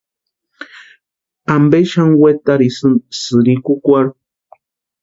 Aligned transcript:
¿Ampe 1.55 1.79
xani 1.91 2.15
wetarsïni 2.21 2.97
sïrikukwarhu? 3.21 4.13